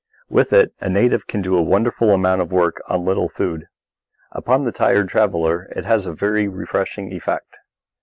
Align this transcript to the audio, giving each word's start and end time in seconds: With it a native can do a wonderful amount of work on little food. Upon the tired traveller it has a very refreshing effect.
With 0.31 0.51
it 0.51 0.73
a 0.81 0.89
native 0.89 1.27
can 1.27 1.43
do 1.43 1.55
a 1.55 1.61
wonderful 1.61 2.09
amount 2.09 2.41
of 2.41 2.51
work 2.51 2.81
on 2.87 3.05
little 3.05 3.29
food. 3.29 3.67
Upon 4.31 4.63
the 4.63 4.71
tired 4.71 5.09
traveller 5.09 5.71
it 5.75 5.85
has 5.85 6.07
a 6.07 6.11
very 6.11 6.47
refreshing 6.47 7.13
effect. 7.13 7.55